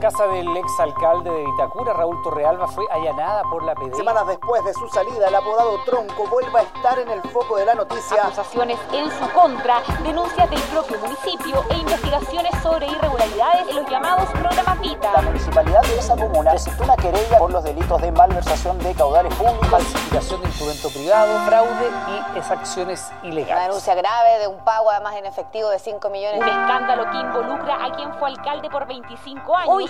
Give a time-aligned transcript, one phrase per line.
[0.00, 3.96] casa del exalcalde de Vitacura, Raúl Torrealba, fue allanada por la PDI.
[3.96, 7.66] Semanas después de su salida, el apodado Tronco vuelve a estar en el foco de
[7.66, 8.24] la noticia.
[8.24, 14.30] Acusaciones en su contra, denuncias del propio municipio e investigaciones sobre irregularidades en los llamados
[14.30, 15.12] programas VITA.
[15.12, 19.34] La municipalidad de esa comuna presentó una querella por los delitos de malversación de caudales
[19.34, 23.52] públicos, falsificación de instrumento privado, fraude y exacciones ilegales.
[23.52, 26.40] Una denuncia grave de un pago además en efectivo de 5 millones.
[26.40, 29.89] Un escándalo que involucra a quien fue alcalde por 25 años, hoy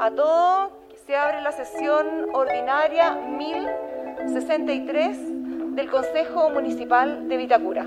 [0.00, 0.72] A todos.
[1.06, 2.04] Se abre la sesión
[2.34, 7.86] ordinaria 1063 del Consejo Municipal de Vitacura.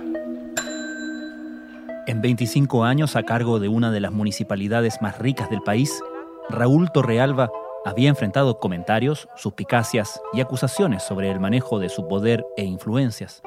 [2.08, 6.02] En 25 años a cargo de una de las municipalidades más ricas del país,
[6.50, 7.52] Raúl Torrealba
[7.84, 13.44] había enfrentado comentarios, suspicacias y acusaciones sobre el manejo de su poder e influencias,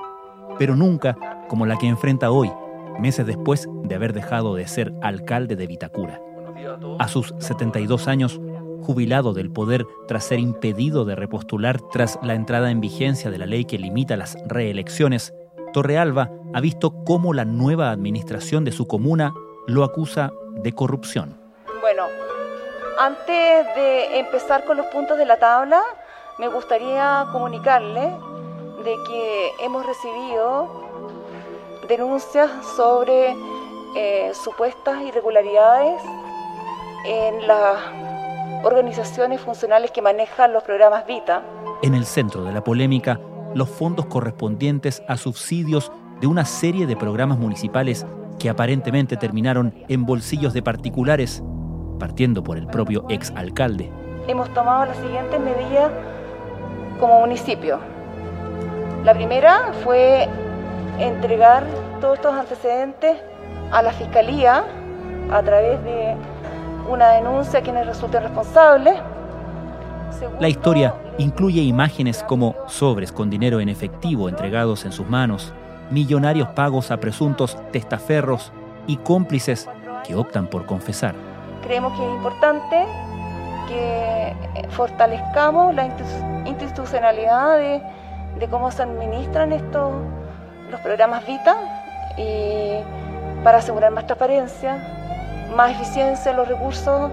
[0.58, 1.16] pero nunca
[1.48, 2.52] como la que enfrenta hoy,
[3.00, 6.20] meses después de haber dejado de ser alcalde de Vitacura.
[6.98, 8.41] A sus 72 años,
[8.83, 13.46] jubilado del poder tras ser impedido de repostular tras la entrada en vigencia de la
[13.46, 15.34] ley que limita las reelecciones,
[15.72, 19.34] Torrealba ha visto cómo la nueva administración de su comuna
[19.66, 21.41] lo acusa de corrupción.
[21.80, 22.05] Bueno,
[22.98, 25.83] antes de empezar con los puntos de la tabla,
[26.39, 28.12] me gustaría comunicarle
[28.84, 30.84] de que hemos recibido
[31.89, 33.34] denuncias sobre
[33.96, 36.02] eh, supuestas irregularidades
[37.05, 37.77] en las
[38.64, 41.42] organizaciones funcionales que manejan los programas VITA.
[41.83, 43.20] En el centro de la polémica,
[43.55, 48.06] los fondos correspondientes a subsidios de una serie de programas municipales
[48.39, 51.42] que aparentemente terminaron en bolsillos de particulares,
[51.98, 53.90] partiendo por el propio exalcalde.
[54.27, 55.92] Hemos tomado las siguientes medidas
[56.98, 57.78] como municipio.
[59.05, 60.28] La primera fue
[60.98, 61.64] entregar
[62.01, 63.18] todos estos antecedentes
[63.70, 64.64] a la Fiscalía
[65.30, 66.17] a través de
[66.89, 68.95] una denuncia a quienes resulten responsables.
[70.39, 75.52] La historia incluye imágenes como sobres con dinero en efectivo entregados en sus manos,
[75.90, 78.52] millonarios pagos a presuntos testaferros
[78.86, 79.68] y cómplices
[80.05, 81.14] que optan por confesar.
[81.62, 82.84] Creemos que es importante
[83.68, 84.36] que
[84.70, 85.86] fortalezcamos la
[86.46, 87.83] institucionalidad de,
[88.39, 89.92] de cómo se administran estos
[90.70, 91.56] los programas VITA
[92.16, 92.78] y
[93.42, 95.03] para asegurar más transparencia,
[95.56, 97.10] más eficiencia en los recursos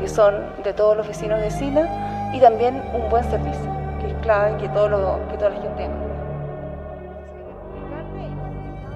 [0.00, 3.70] que son de todos los vecinos de Sina y también un buen servicio,
[4.00, 6.12] que es clave que, todo lo, que toda la gente tenga.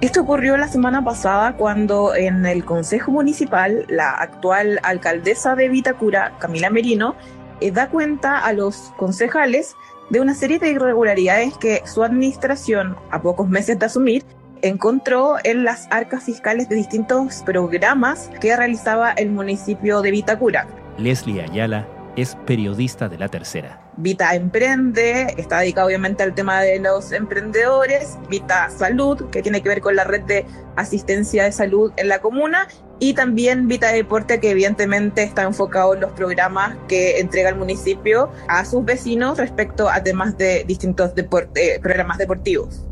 [0.00, 6.34] Esto ocurrió la semana pasada cuando en el Consejo Municipal la actual alcaldesa de Vitacura,
[6.38, 7.14] Camila Merino,
[7.60, 9.74] eh, da cuenta a los concejales
[10.10, 14.24] de una serie de irregularidades que su administración, a pocos meses de asumir,
[14.68, 20.66] encontró en las arcas fiscales de distintos programas que realizaba el municipio de Vitacura.
[20.98, 23.80] Leslie Ayala es periodista de La Tercera.
[23.98, 29.68] Vita Emprende, está dedicado obviamente al tema de los emprendedores, Vita Salud, que tiene que
[29.68, 30.44] ver con la red de
[30.76, 36.00] asistencia de salud en la comuna, y también Vita Deporte, que evidentemente está enfocado en
[36.00, 41.78] los programas que entrega el municipio a sus vecinos respecto a temas de distintos deporte,
[41.82, 42.86] programas deportivos.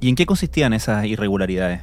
[0.00, 1.82] ¿Y en qué consistían esas irregularidades?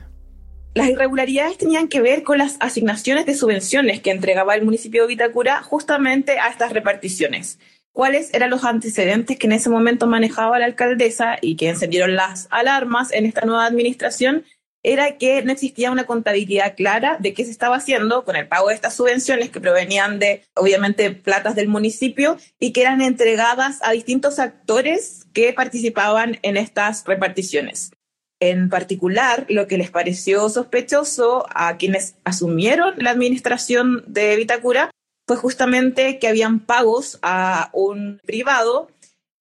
[0.73, 5.07] Las irregularidades tenían que ver con las asignaciones de subvenciones que entregaba el municipio de
[5.07, 7.59] Vitacura justamente a estas reparticiones.
[7.91, 12.47] ¿Cuáles eran los antecedentes que en ese momento manejaba la alcaldesa y que encendieron las
[12.51, 14.45] alarmas en esta nueva administración?
[14.83, 18.69] Era que no existía una contabilidad clara de qué se estaba haciendo con el pago
[18.69, 23.91] de estas subvenciones que provenían de, obviamente, platas del municipio y que eran entregadas a
[23.91, 27.91] distintos actores que participaban en estas reparticiones.
[28.39, 34.91] En particular, lo que les pareció sospechoso a quienes asumieron la administración de Vitacura
[35.27, 38.89] fue justamente que habían pagos a un privado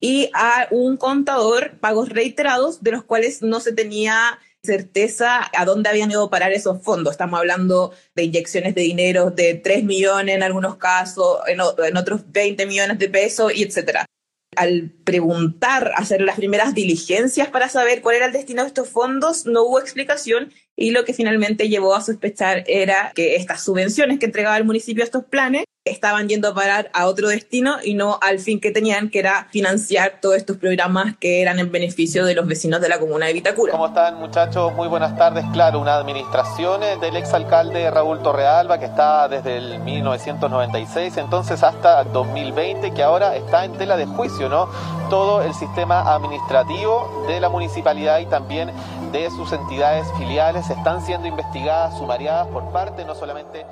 [0.01, 5.91] y a un contador, pagos reiterados, de los cuales no se tenía certeza a dónde
[5.91, 7.13] habían ido a parar esos fondos.
[7.13, 12.23] Estamos hablando de inyecciones de dinero de 3 millones en algunos casos, en, en otros
[12.33, 14.07] 20 millones de pesos, y etcétera
[14.55, 19.47] al preguntar, hacer las primeras diligencias para saber cuál era el destino de estos fondos,
[19.47, 24.27] no hubo explicación y lo que finalmente llevó a sospechar era que estas subvenciones que
[24.27, 28.19] entregaba el municipio a estos planes estaban yendo a parar a otro destino y no
[28.21, 32.35] al fin que tenían, que era financiar todos estos programas que eran en beneficio de
[32.35, 33.73] los vecinos de la comuna de Vitacura.
[33.73, 34.75] ¿Cómo están muchachos?
[34.75, 35.45] Muy buenas tardes.
[35.53, 42.93] Claro, una administración del exalcalde Raúl Torrealba que está desde el 1996 entonces hasta 2020
[42.93, 44.69] que ahora está en tela de juicio, ¿no?
[45.09, 48.73] Todo el sistema administrativo de la municipalidad y también
[49.23, 53.65] de sus entidades filiales están siendo investigadas, sumariadas por parte no solamente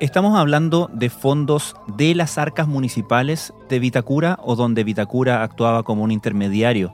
[0.00, 6.02] Estamos hablando de fondos de las arcas municipales de Vitacura o donde Vitacura actuaba como
[6.02, 6.92] un intermediario.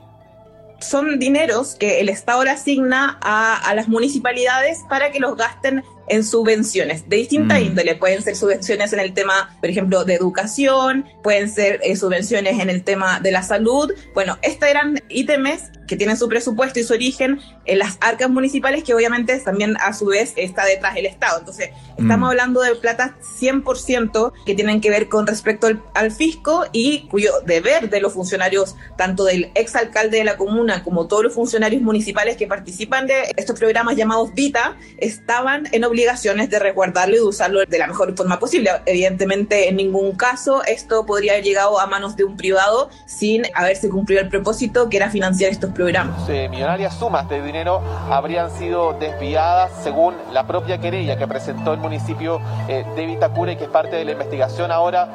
[0.79, 5.83] Son dineros que el Estado le asigna a, a las municipalidades para que los gasten
[6.09, 7.63] en subvenciones de distinta mm.
[7.63, 7.95] índole.
[7.95, 12.69] Pueden ser subvenciones en el tema, por ejemplo, de educación, pueden ser eh, subvenciones en
[12.69, 13.93] el tema de la salud.
[14.13, 18.83] Bueno, estos eran ítems que tienen su presupuesto y su origen en las arcas municipales,
[18.83, 21.39] que obviamente también a su vez está detrás del Estado.
[21.39, 22.31] Entonces, estamos mm.
[22.31, 27.31] hablando de plata 100% que tienen que ver con respecto al, al, fisco y cuyo
[27.45, 32.37] deber de los funcionarios, tanto del exalcalde de la comuna como todos los funcionarios municipales
[32.37, 37.23] que participan de estos programas llamados VITA, estaban en obligación obligaciones de resguardarlo y de
[37.23, 38.69] usarlo de la mejor forma posible.
[38.85, 43.89] Evidentemente, en ningún caso esto podría haber llegado a manos de un privado sin haberse
[43.89, 46.27] cumplido el propósito que era financiar estos programas.
[46.27, 52.39] millonarias sumas de dinero habrían sido desviadas según la propia querella que presentó el municipio
[52.69, 55.09] eh, de Vitacura y que es parte de la investigación ahora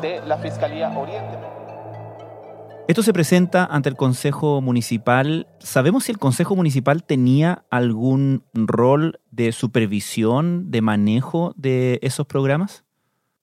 [0.00, 1.49] de la Fiscalía Oriente.
[2.88, 5.46] Esto se presenta ante el Consejo Municipal.
[5.60, 12.84] ¿Sabemos si el Consejo Municipal tenía algún rol de supervisión, de manejo de esos programas?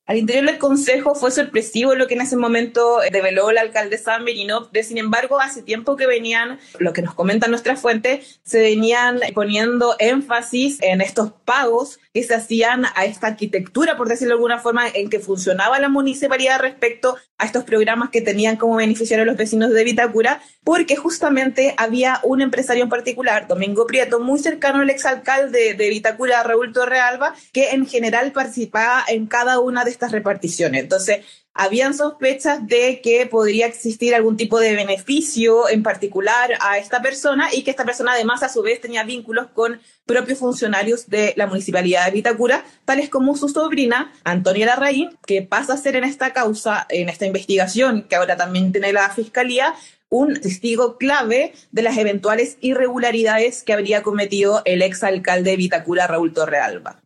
[0.07, 4.17] Al interior del Consejo fue sorpresivo lo que en ese momento eh, reveló la alcaldesa
[4.19, 4.69] Merino.
[4.81, 9.97] Sin embargo, hace tiempo que venían, lo que nos comentan nuestras fuentes, se venían poniendo
[9.99, 14.87] énfasis en estos pagos que se hacían a esta arquitectura, por decirlo de alguna forma,
[14.87, 19.35] en que funcionaba la municipalidad respecto a estos programas que tenían como beneficiario a los
[19.35, 24.89] vecinos de Vitacura, porque justamente había un empresario en particular, Domingo Prieto, muy cercano al
[24.89, 30.83] exalcalde de Vitacura, Raúl Torrealba, que en general participaba en cada una de estas reparticiones.
[30.83, 31.25] Entonces,
[31.57, 37.49] habían sospechas de que podría existir algún tipo de beneficio en particular a esta persona
[37.51, 41.47] y que esta persona además a su vez tenía vínculos con propios funcionarios de la
[41.47, 46.31] municipalidad de Vitacura, tales como su sobrina Antonia Larraín, que pasa a ser en esta
[46.31, 49.73] causa, en esta investigación que ahora también tiene la fiscalía,
[50.09, 56.33] un testigo clave de las eventuales irregularidades que habría cometido el exalcalde de Vitacura, Raúl
[56.33, 57.01] Torrealba.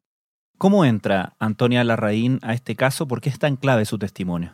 [0.62, 3.08] ¿Cómo entra Antonia Larraín a este caso?
[3.08, 4.54] ¿Por qué es tan clave su testimonio?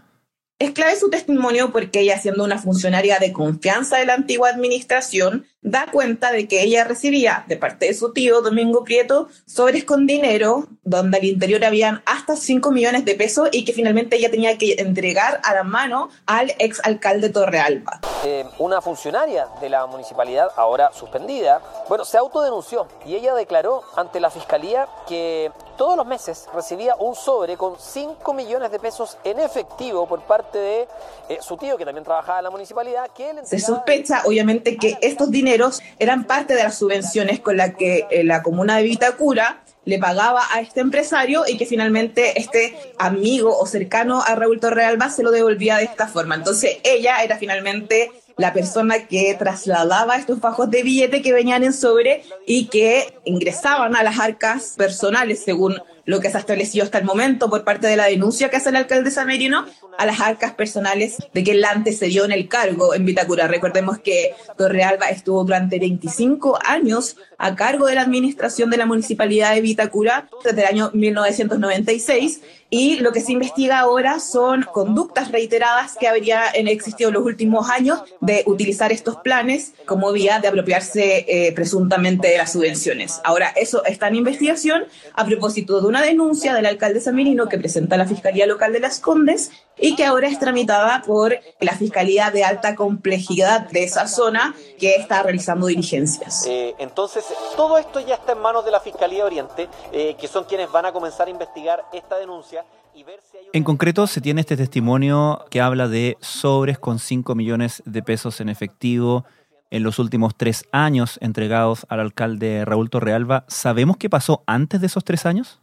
[0.57, 5.45] Es clave su testimonio porque ella, siendo una funcionaria de confianza de la antigua administración,
[5.61, 10.07] da cuenta de que ella recibía de parte de su tío, Domingo Prieto, sobres con
[10.07, 14.57] dinero, donde al interior habían hasta 5 millones de pesos y que finalmente ella tenía
[14.57, 17.99] que entregar a la mano al ex alcalde Torrealba.
[18.23, 24.21] Eh, una funcionaria de la municipalidad, ahora suspendida, bueno, se autodenunció y ella declaró ante
[24.21, 29.39] la fiscalía que todos los meses recibía un sobre con 5 millones de pesos en
[29.39, 30.87] efectivo por parte de
[31.29, 33.09] eh, su tío, que también trabajaba en la municipalidad.
[33.15, 38.07] Que Se sospecha, obviamente, que estos dineros eran parte de las subvenciones con las que
[38.09, 43.57] eh, la comuna de Vitacura le pagaba a este empresario y que finalmente este amigo
[43.57, 46.35] o cercano a Raúl Torrealba se lo devolvía de esta forma.
[46.35, 51.73] Entonces ella era finalmente la persona que trasladaba estos fajos de billete que venían en
[51.73, 55.75] sobre y que ingresaban a las arcas personales, según
[56.07, 58.69] lo que se ha establecido hasta el momento por parte de la denuncia que hace
[58.69, 59.65] el alcalde Samerino
[59.97, 63.47] a las arcas personales de que él antecedió en el cargo en Vitacura.
[63.47, 69.53] Recordemos que Torrealba estuvo durante 25 años a cargo de la administración de la municipalidad
[69.53, 75.95] de Vitacura desde el año 1996 y lo que se investiga ahora son conductas reiteradas
[75.97, 81.25] que habrían existido en los últimos años de utilizar estos planes como vía de apropiarse
[81.27, 83.21] eh, presuntamente de las subvenciones.
[83.23, 84.83] Ahora, eso está en investigación
[85.13, 88.99] a propósito de una denuncia del alcalde Samirino que presenta la Fiscalía Local de Las
[88.99, 94.55] Condes y que ahora es tramitada por la Fiscalía de Alta Complejidad de esa zona
[94.79, 96.45] que está realizando diligencias.
[96.47, 97.25] Eh, entonces,
[97.55, 100.85] todo esto ya está en manos de la Fiscalía Oriente, eh, que son quienes van
[100.85, 102.65] a comenzar a investigar esta denuncia.
[102.95, 103.45] Y ver si hay...
[103.53, 108.41] En concreto, se tiene este testimonio que habla de sobres con 5 millones de pesos
[108.41, 109.25] en efectivo
[109.69, 113.45] en los últimos tres años entregados al alcalde Raúl Torrealba.
[113.47, 115.59] ¿Sabemos qué pasó antes de esos tres años?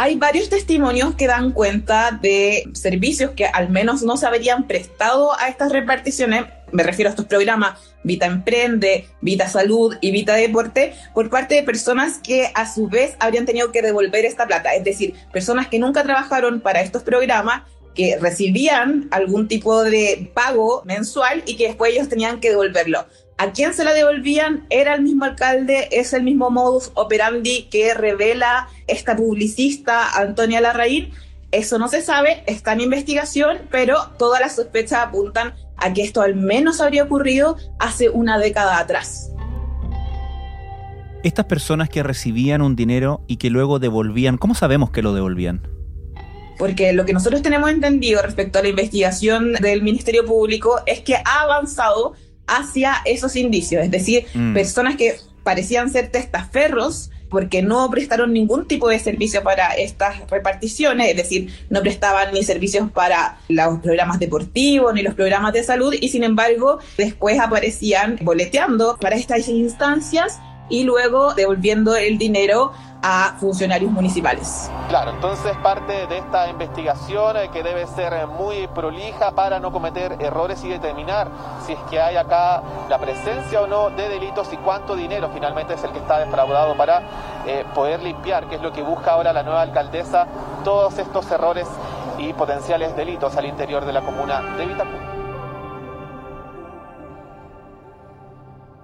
[0.00, 5.36] Hay varios testimonios que dan cuenta de servicios que al menos no se habrían prestado
[5.36, 10.94] a estas reparticiones, me refiero a estos programas Vita Emprende, Vita Salud y Vita Deporte,
[11.14, 14.84] por parte de personas que a su vez habrían tenido que devolver esta plata, es
[14.84, 17.62] decir, personas que nunca trabajaron para estos programas
[17.96, 23.04] que recibían algún tipo de pago mensual y que después ellos tenían que devolverlo.
[23.40, 24.66] ¿A quién se la devolvían?
[24.68, 31.12] Era el mismo alcalde, es el mismo modus operandi que revela esta publicista Antonia Larraín.
[31.52, 36.20] Eso no se sabe, está en investigación, pero todas las sospechas apuntan a que esto
[36.20, 39.30] al menos habría ocurrido hace una década atrás.
[41.22, 45.62] Estas personas que recibían un dinero y que luego devolvían, ¿cómo sabemos que lo devolvían?
[46.58, 51.14] porque lo que nosotros tenemos entendido respecto a la investigación del Ministerio Público es que
[51.14, 52.14] ha avanzado
[52.48, 54.54] hacia esos indicios, es decir, mm.
[54.54, 61.10] personas que parecían ser testaferros porque no prestaron ningún tipo de servicio para estas reparticiones,
[61.10, 65.94] es decir, no prestaban ni servicios para los programas deportivos ni los programas de salud
[65.98, 72.72] y sin embargo después aparecían boleteando para estas instancias y luego devolviendo el dinero
[73.02, 74.70] a funcionarios municipales.
[74.88, 80.16] Claro, entonces parte de esta investigación eh, que debe ser muy prolija para no cometer
[80.20, 81.28] errores y determinar
[81.64, 85.74] si es que hay acá la presencia o no de delitos y cuánto dinero finalmente
[85.74, 87.02] es el que está defraudado para
[87.46, 90.26] eh, poder limpiar, que es lo que busca ahora la nueva alcaldesa,
[90.64, 91.68] todos estos errores
[92.18, 95.07] y potenciales delitos al interior de la comuna de Vitacura.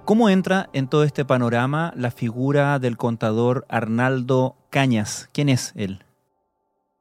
[0.05, 5.29] ¿Cómo entra en todo este panorama la figura del contador Arnaldo Cañas?
[5.33, 6.03] ¿Quién es él?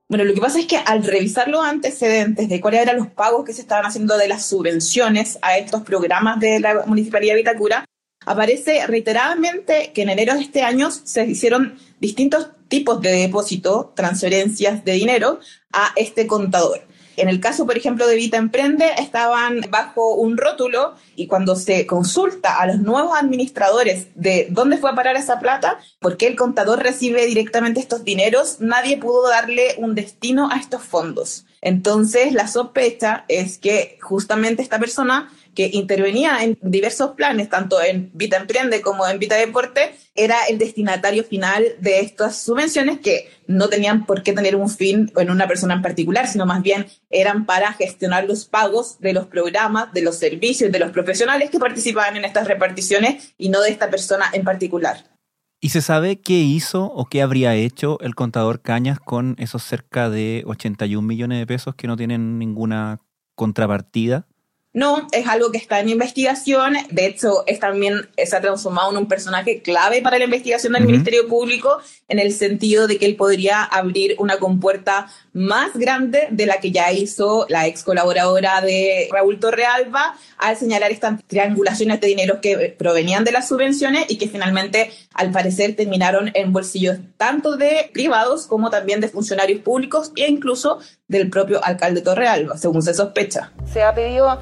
[0.09, 3.45] Bueno, lo que pasa es que al revisar los antecedentes de cuáles eran los pagos
[3.45, 7.85] que se estaban haciendo de las subvenciones a estos programas de la Municipalidad de Vitacura,
[8.25, 14.83] aparece reiteradamente que en enero de este año se hicieron distintos tipos de depósito, transferencias
[14.83, 15.41] de dinero
[15.75, 16.81] a este contador.
[17.16, 21.87] En el caso, por ejemplo, de Vita Emprende, estaban bajo un rótulo y cuando se
[21.87, 26.37] consulta a los nuevos administradores de dónde fue a parar esa plata, por qué el
[26.37, 31.44] contador recibe directamente estos dineros, nadie pudo darle un destino a estos fondos.
[31.61, 38.11] Entonces, la sospecha es que justamente esta persona que intervenía en diversos planes, tanto en
[38.15, 43.69] Vita Emprende como en Vita Deporte, era el destinatario final de estas subvenciones que no
[43.69, 47.47] tenían por qué tener un fin en una persona en particular, sino más bien eran
[47.47, 52.17] para gestionar los pagos de los programas, de los servicios, de los profesionales que participaban
[52.17, 55.15] en estas reparticiones y no de esta persona en particular.
[55.61, 60.11] ¿Y se sabe qué hizo o qué habría hecho el contador Cañas con esos cerca
[60.11, 63.01] de 81 millones de pesos que no tienen ninguna
[63.35, 64.27] contrapartida?
[64.75, 66.75] No, es algo que está en investigación.
[66.90, 70.85] De hecho, es también se ha transformado en un personaje clave para la investigación del
[70.85, 71.78] Ministerio Público
[72.09, 76.73] en el sentido de que él podría abrir una compuerta más grande de la que
[76.73, 82.75] ya hizo la ex colaboradora de Raúl Torrealba al señalar estas triangulaciones de dinero que
[82.76, 88.49] provenían de las subvenciones y que finalmente, al parecer, terminaron en bolsillos tanto de privados
[88.49, 93.52] como también de funcionarios públicos e incluso del propio alcalde Torrealba, según se sospecha.
[93.73, 94.37] Se ha pedido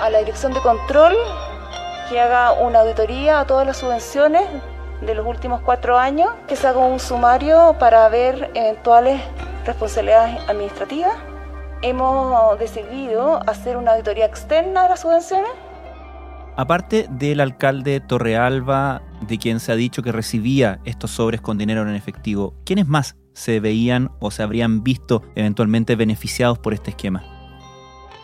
[0.00, 1.14] a la Dirección de Control
[2.08, 4.42] que haga una auditoría a todas las subvenciones
[5.00, 9.20] de los últimos cuatro años, que se haga un sumario para ver eventuales
[9.66, 11.14] responsabilidades administrativas.
[11.82, 15.50] Hemos decidido hacer una auditoría externa de las subvenciones.
[16.56, 21.82] Aparte del alcalde Torrealba, de quien se ha dicho que recibía estos sobres con dinero
[21.82, 27.33] en efectivo, ¿quiénes más se veían o se habrían visto eventualmente beneficiados por este esquema?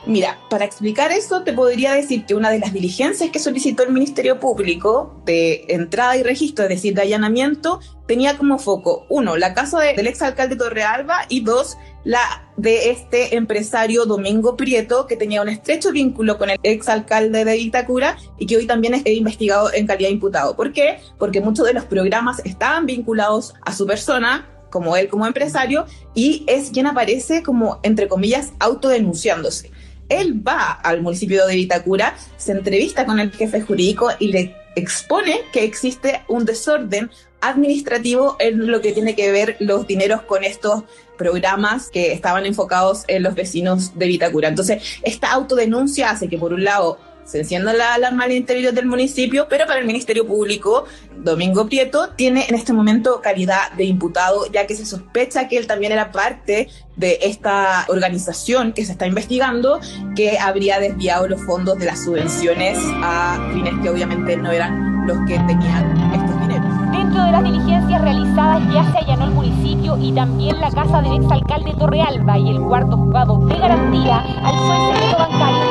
[0.06, 3.92] Mira, para explicar eso te podría decir que una de las diligencias que solicitó el
[3.92, 9.52] Ministerio Público de entrada y registro, es decir, de allanamiento, tenía como foco, uno, la
[9.52, 15.50] casa del exalcalde Torrealba y dos, la de este empresario Domingo Prieto, que tenía un
[15.50, 20.08] estrecho vínculo con el exalcalde de Itacura y que hoy también es investigado en calidad
[20.08, 20.56] de imputado.
[20.56, 20.98] ¿Por qué?
[21.18, 26.44] Porque muchos de los programas estaban vinculados a su persona, como él como empresario, y
[26.46, 29.70] es quien aparece como, entre comillas, autodenunciándose
[30.10, 35.40] él va al municipio de Vitacura, se entrevista con el jefe jurídico y le expone
[35.52, 40.84] que existe un desorden administrativo en lo que tiene que ver los dineros con estos
[41.16, 44.48] programas que estaban enfocados en los vecinos de Vitacura.
[44.48, 46.98] Entonces, esta autodenuncia hace que por un lado
[47.30, 50.84] se encienda la alarma al interior del municipio, pero para el Ministerio Público,
[51.16, 55.66] Domingo Prieto tiene en este momento calidad de imputado, ya que se sospecha que él
[55.66, 59.80] también era parte de esta organización que se está investigando,
[60.16, 65.18] que habría desviado los fondos de las subvenciones a fines que obviamente no eran los
[65.28, 66.90] que tenían estos dineros.
[66.90, 71.22] Dentro de las diligencias realizadas ya se allanó el municipio y también la casa del
[71.22, 75.69] exalcalde Torrealba y el cuarto juzgado de garantía el secreto bancario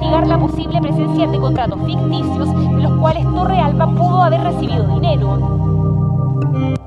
[0.00, 5.58] la posible presencia de contratos ficticios de los cuales Torrealba pudo haber recibido dinero.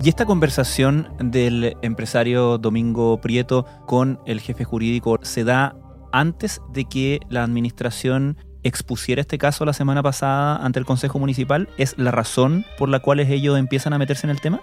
[0.01, 5.75] Y esta conversación del empresario Domingo Prieto con el jefe jurídico se da
[6.12, 11.70] antes de que la administración expusiera este caso la semana pasada ante el Consejo Municipal?
[11.77, 14.62] ¿Es la razón por la cual ellos empiezan a meterse en el tema?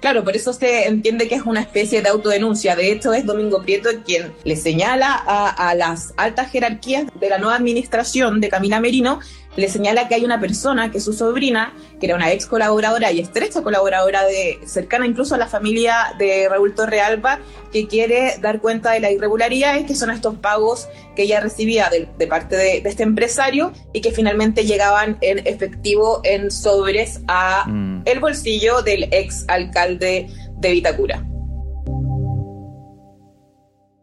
[0.00, 2.76] Claro, por eso se entiende que es una especie de autodenuncia.
[2.76, 7.38] De hecho, es Domingo Prieto quien le señala a, a las altas jerarquías de la
[7.38, 9.20] nueva administración de Camila Merino
[9.56, 13.10] le señala que hay una persona, que es su sobrina, que era una ex colaboradora
[13.10, 17.40] y estrecha colaboradora de, cercana incluso a la familia de Raúl Torrealba,
[17.72, 22.26] que quiere dar cuenta de la irregularidad, que son estos pagos que ella recibía de,
[22.26, 28.02] parte de, este empresario y que finalmente llegaban en efectivo en sobres a mm.
[28.04, 31.24] el bolsillo del ex alcalde de Vitacura.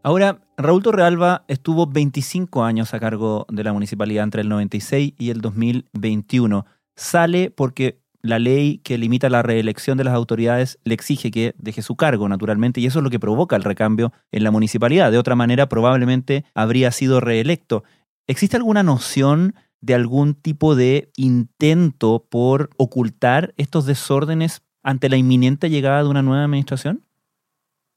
[0.05, 5.29] Ahora, Raúl Torrealba estuvo 25 años a cargo de la municipalidad entre el 96 y
[5.29, 6.65] el 2021.
[6.97, 11.81] Sale porque la ley que limita la reelección de las autoridades le exige que deje
[11.81, 15.09] su cargo, naturalmente, y eso es lo que provoca el recambio en la municipalidad.
[15.09, 17.85] De otra manera, probablemente habría sido reelecto.
[18.27, 25.69] ¿Existe alguna noción de algún tipo de intento por ocultar estos desórdenes ante la inminente
[25.69, 27.05] llegada de una nueva administración?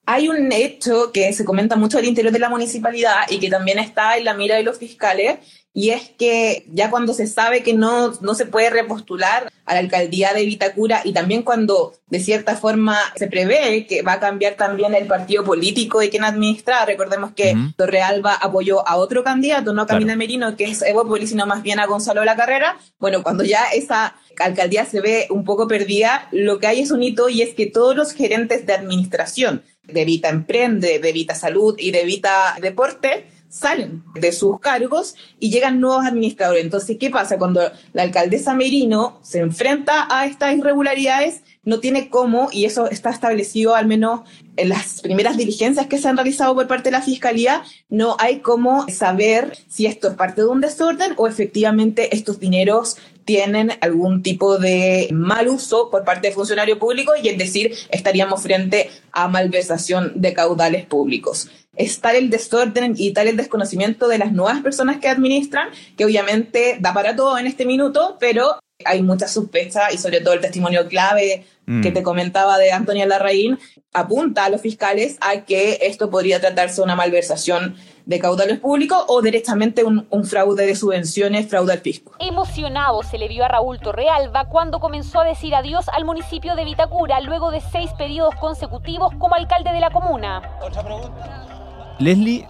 [0.06, 3.78] Hay un hecho que se comenta mucho al interior de la municipalidad y que también
[3.78, 5.38] está en la mira de los fiscales,
[5.76, 9.80] y es que ya cuando se sabe que no, no se puede repostular a la
[9.80, 14.54] alcaldía de Vitacura y también cuando de cierta forma se prevé que va a cambiar
[14.54, 19.82] también el partido político de quien administra, recordemos que Torrealba apoyó a otro candidato, no
[19.82, 23.22] a Camila Merino, que es Evo Poli, sino más bien a Gonzalo la Carrera, bueno,
[23.22, 27.28] cuando ya esa alcaldía se ve un poco perdida, lo que hay es un hito
[27.28, 31.90] y es que todos los gerentes de administración de Vita Emprende, de Vita Salud y
[31.90, 36.64] de Vita Deporte, salen de sus cargos y llegan nuevos administradores.
[36.64, 37.38] Entonces, ¿qué pasa?
[37.38, 37.60] Cuando
[37.92, 43.74] la alcaldesa Merino se enfrenta a estas irregularidades, no tiene cómo, y eso está establecido
[43.74, 44.20] al menos
[44.56, 48.38] en las primeras diligencias que se han realizado por parte de la Fiscalía, no hay
[48.38, 54.22] cómo saber si esto es parte de un desorden o efectivamente estos dineros tienen algún
[54.22, 59.26] tipo de mal uso por parte de funcionario público y es decir, estaríamos frente a
[59.26, 61.50] malversación de caudales públicos.
[61.74, 66.04] Es tal el desorden y tal el desconocimiento de las nuevas personas que administran que
[66.04, 70.40] obviamente da para todo en este minuto, pero hay mucha sospecha y sobre todo el
[70.40, 71.94] testimonio clave que mm.
[71.94, 73.58] te comentaba de Antonia Larraín
[73.92, 77.74] apunta a los fiscales a que esto podría tratarse de una malversación
[78.04, 82.12] de caudales públicos o directamente un, fraude de subvenciones, fraude al fisco.
[82.20, 86.64] Emocionado se le vio a Raúl Torrealba cuando comenzó a decir adiós al municipio de
[86.64, 90.42] Vitacura luego de seis periodos consecutivos como alcalde de la comuna.
[90.62, 91.96] Otra pregunta.
[91.98, 92.46] Leslie,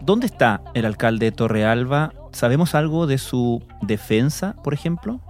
[0.00, 2.14] ¿dónde está el alcalde Torrealba?
[2.32, 5.20] ¿Sabemos algo de su defensa, por ejemplo?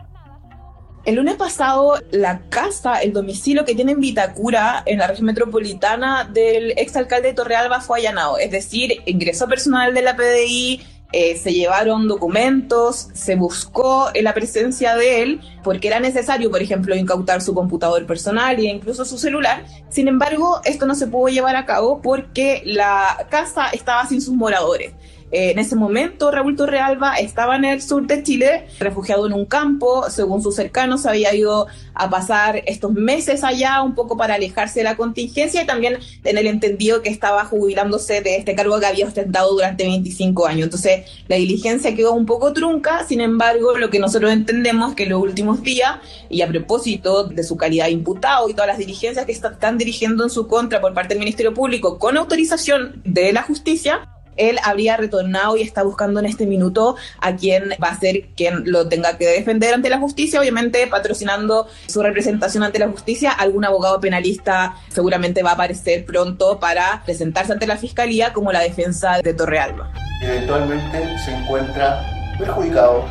[1.07, 6.25] El lunes pasado, la casa, el domicilio que tiene en Vitacura, en la región metropolitana,
[6.25, 8.39] del exalcalde de Torrealba fue allanado.
[8.39, 14.97] Es decir, ingresó personal de la PDI, eh, se llevaron documentos, se buscó la presencia
[14.97, 19.65] de él, porque era necesario, por ejemplo, incautar su computador personal e incluso su celular.
[19.89, 24.35] Sin embargo, esto no se pudo llevar a cabo porque la casa estaba sin sus
[24.35, 24.93] moradores.
[25.33, 29.45] Eh, en ese momento, Raúl Torrealba estaba en el sur de Chile, refugiado en un
[29.45, 34.81] campo, según sus cercanos, había ido a pasar estos meses allá un poco para alejarse
[34.81, 38.87] de la contingencia y también en el entendido que estaba jubilándose de este cargo que
[38.87, 40.65] había ostentado durante 25 años.
[40.65, 45.11] Entonces, la diligencia quedó un poco trunca, sin embargo, lo que nosotros entendemos que en
[45.11, 45.97] los últimos días,
[46.29, 50.23] y a propósito de su calidad de imputado y todas las diligencias que están dirigiendo
[50.25, 54.97] en su contra por parte del Ministerio Público con autorización de la justicia, él habría
[54.97, 59.17] retornado y está buscando en este minuto a quien va a ser quien lo tenga
[59.17, 63.31] que defender ante la justicia, obviamente patrocinando su representación ante la justicia.
[63.33, 68.61] Algún abogado penalista seguramente va a aparecer pronto para presentarse ante la fiscalía como la
[68.61, 69.93] defensa de Torrealba.
[70.23, 72.03] Eventualmente se encuentra
[72.39, 73.05] perjudicado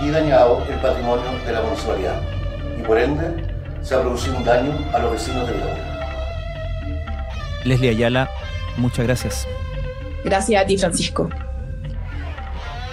[0.00, 2.20] y dañado el patrimonio de la municipalidad
[2.78, 5.92] y por ende se ha producido un daño a los vecinos de Vitacura.
[7.64, 8.30] Leslie Ayala,
[8.76, 9.46] muchas gracias.
[10.24, 11.28] Gracias a ti, Francisco.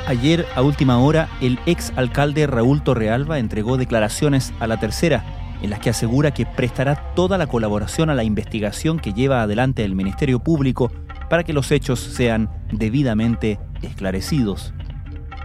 [0.07, 5.23] Ayer, a última hora, el ex alcalde Raúl Torrealba entregó declaraciones a la tercera,
[5.61, 9.83] en las que asegura que prestará toda la colaboración a la investigación que lleva adelante
[9.83, 10.91] el Ministerio Público
[11.29, 14.73] para que los hechos sean debidamente esclarecidos.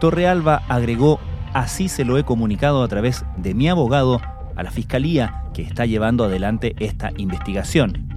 [0.00, 1.20] Torrealba agregó
[1.54, 4.20] Así se lo he comunicado a través de mi abogado
[4.56, 8.08] a la fiscalía que está llevando adelante esta investigación.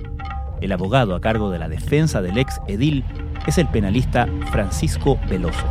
[0.60, 3.06] El abogado a cargo de la defensa del ex edil
[3.46, 5.66] es el penalista Francisco Veloso.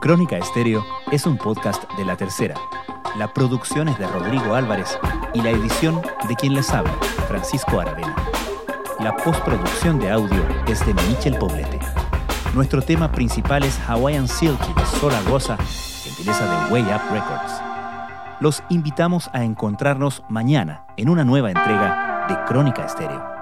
[0.00, 2.54] Crónica Estéreo es un podcast de La Tercera.
[3.16, 4.98] La producción es de Rodrigo Álvarez
[5.34, 6.94] y la edición de quien les habla,
[7.26, 8.16] Francisco Aravena.
[9.00, 11.78] La postproducción de audio es de Michel Poblete.
[12.54, 15.58] Nuestro tema principal es Hawaiian Silky de Sola Rosa,
[16.24, 17.62] de Way Up Records.
[18.40, 23.37] Los invitamos a encontrarnos mañana en una nueva entrega de Crónica Estéreo.